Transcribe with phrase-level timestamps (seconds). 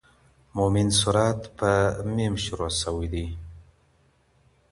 [0.55, 1.71] مؤمن سورت په
[2.13, 3.25] {حم} شروع سوی دی.